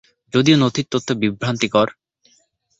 [0.33, 1.87] যদিও নথির তথ্য বিভ্রান্তিকর।